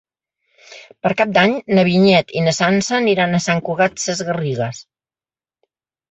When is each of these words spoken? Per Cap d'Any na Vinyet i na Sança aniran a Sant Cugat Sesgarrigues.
Per 1.01 1.09
Cap 1.17 1.33
d'Any 1.33 1.51
na 1.79 1.83
Vinyet 1.89 2.33
i 2.41 2.41
na 2.45 2.53
Sança 2.59 2.95
aniran 2.99 3.39
a 3.39 3.41
Sant 3.47 3.61
Cugat 3.67 4.01
Sesgarrigues. 4.05 4.81